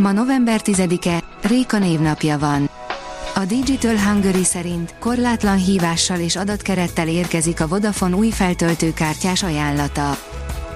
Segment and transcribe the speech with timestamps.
[0.00, 2.70] Ma november 10-e, Réka névnapja van.
[3.34, 10.16] A Digital Hungary szerint korlátlan hívással és adatkerettel érkezik a Vodafone új feltöltőkártyás ajánlata.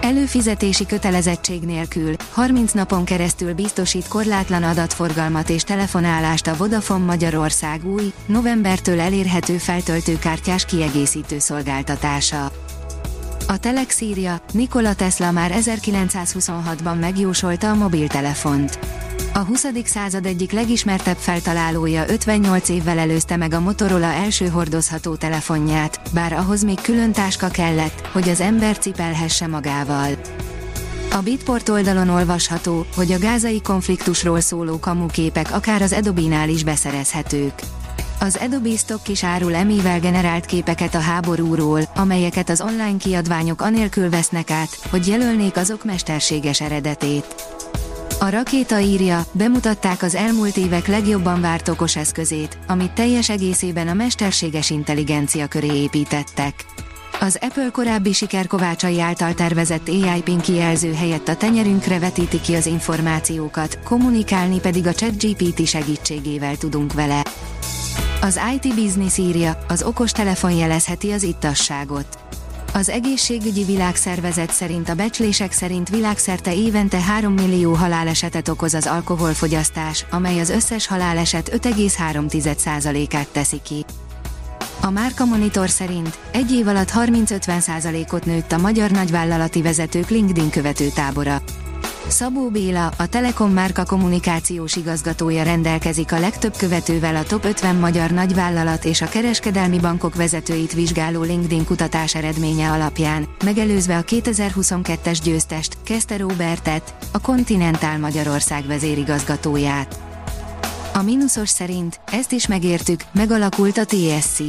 [0.00, 8.12] Előfizetési kötelezettség nélkül 30 napon keresztül biztosít korlátlan adatforgalmat és telefonálást a Vodafone Magyarország új,
[8.26, 12.50] novembertől elérhető feltöltőkártyás kiegészítő szolgáltatása.
[13.50, 18.78] A Telex írja, Nikola Tesla már 1926-ban megjósolta a mobiltelefont.
[19.34, 19.66] A 20.
[19.84, 26.64] század egyik legismertebb feltalálója 58 évvel előzte meg a Motorola első hordozható telefonját, bár ahhoz
[26.64, 30.10] még külön táska kellett, hogy az ember cipelhesse magával.
[31.12, 37.62] A Bitport oldalon olvasható, hogy a gázai konfliktusról szóló kamuképek akár az Adobe-nál is beszerezhetők.
[38.20, 44.10] Az Adobe Stock is árul emivel generált képeket a háborúról, amelyeket az online kiadványok anélkül
[44.10, 47.34] vesznek át, hogy jelölnék azok mesterséges eredetét.
[48.20, 53.94] A rakéta írja, bemutatták az elmúlt évek legjobban várt okos eszközét, amit teljes egészében a
[53.94, 56.64] mesterséges intelligencia köré építettek.
[57.20, 62.66] Az Apple korábbi sikerkovácsai által tervezett AI PIN kijelző helyett a tenyerünkre vetíti ki az
[62.66, 67.22] információkat, kommunikálni pedig a ChatGPT segítségével tudunk vele.
[68.20, 72.18] Az IT Business írja, az okos telefon jelezheti az ittasságot.
[72.74, 80.04] Az egészségügyi világszervezet szerint a becslések szerint világszerte évente 3 millió halálesetet okoz az alkoholfogyasztás,
[80.10, 83.84] amely az összes haláleset 5,3%-át teszi ki.
[84.80, 90.88] A Márka Monitor szerint egy év alatt 30-50%-ot nőtt a magyar nagyvállalati vezetők LinkedIn követő
[90.88, 91.42] tábora.
[92.06, 98.10] Szabó Béla, a Telekom márka kommunikációs igazgatója rendelkezik a legtöbb követővel a top 50 magyar
[98.10, 105.76] nagyvállalat és a kereskedelmi bankok vezetőit vizsgáló LinkedIn kutatás eredménye alapján, megelőzve a 2022-es győztest,
[105.84, 109.98] kezdte Robertet, a Continental Magyarország vezérigazgatóját.
[110.94, 114.42] A mínuszos szerint, ezt is megértük, megalakult a TSC.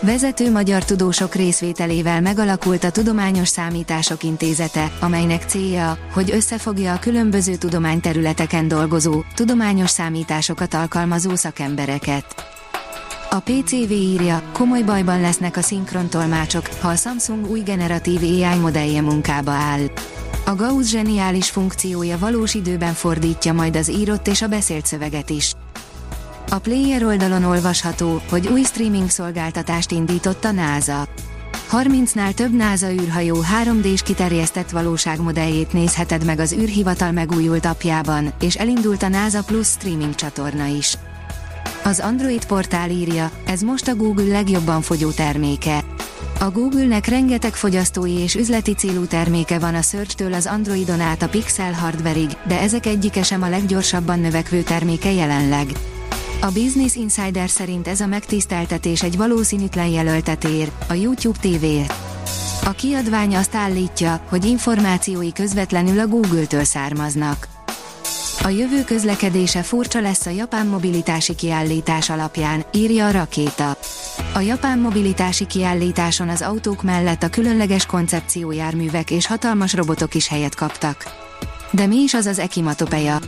[0.00, 7.54] Vezető magyar tudósok részvételével megalakult a Tudományos Számítások Intézete, amelynek célja, hogy összefogja a különböző
[7.54, 12.24] tudományterületeken dolgozó, tudományos számításokat alkalmazó szakembereket.
[13.30, 19.00] A PCV írja, komoly bajban lesznek a szinkrontolmácsok, ha a Samsung új generatív AI modellje
[19.00, 19.86] munkába áll.
[20.46, 25.52] A Gauss zseniális funkciója valós időben fordítja majd az írott és a beszélt szöveget is.
[26.54, 31.08] A player oldalon olvasható, hogy új streaming szolgáltatást indított a NASA.
[31.72, 39.02] 30-nál több NASA űrhajó 3D-s kiterjesztett valóságmodelljét nézheted meg az űrhivatal megújult apjában, és elindult
[39.02, 40.98] a NASA Plus streaming csatorna is.
[41.84, 45.84] Az Android portál írja, ez most a Google legjobban fogyó terméke.
[46.40, 51.28] A Google-nek rengeteg fogyasztói és üzleti célú terméke van a Search-től az Androidon át a
[51.28, 55.66] Pixel hardverig, de ezek egyike sem a leggyorsabban növekvő terméke jelenleg.
[56.44, 61.64] A Business Insider szerint ez a megtiszteltetés egy valószínűtlen jelöltet ér, a YouTube tv
[62.64, 67.48] A kiadvány azt állítja, hogy információi közvetlenül a Google-től származnak.
[68.42, 73.76] A jövő közlekedése furcsa lesz a japán mobilitási kiállítás alapján, írja a rakéta.
[74.34, 80.54] A japán mobilitási kiállításon az autók mellett a különleges koncepciójárművek és hatalmas robotok is helyet
[80.54, 81.04] kaptak.
[81.70, 83.18] De mi is az az Ekimatopeja?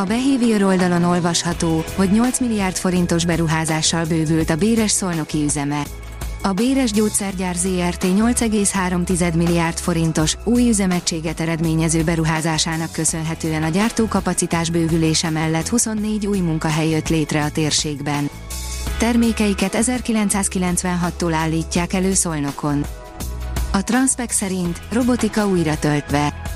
[0.00, 5.82] A Behavior oldalon olvasható, hogy 8 milliárd forintos beruházással bővült a Béres szolnoki üzeme.
[6.42, 15.30] A Béres Gyógyszergyár ZRT 8,3 milliárd forintos, új üzemegységet eredményező beruházásának köszönhetően a gyártókapacitás bővülése
[15.30, 18.30] mellett 24 új munkahely jött létre a térségben.
[18.98, 22.84] Termékeiket 1996-tól állítják elő Szolnokon.
[23.72, 26.49] A Transpec szerint robotika újra töltve.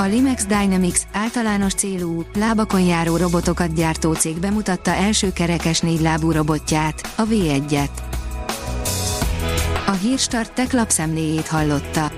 [0.00, 7.12] A Limex Dynamics általános célú, lábakon járó robotokat gyártó cég bemutatta első kerekes négylábú robotját,
[7.16, 7.90] a V1-et.
[9.86, 12.12] A Hírstart tech lapszemléjét hallotta.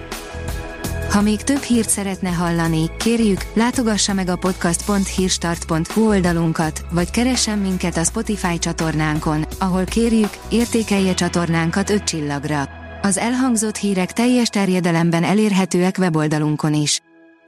[1.10, 7.96] Ha még több hírt szeretne hallani, kérjük, látogassa meg a podcast.hírstart.hu oldalunkat, vagy keressen minket
[7.96, 12.68] a Spotify csatornánkon, ahol kérjük, értékelje csatornánkat 5 csillagra.
[13.02, 17.00] Az elhangzott hírek teljes terjedelemben elérhetőek weboldalunkon is.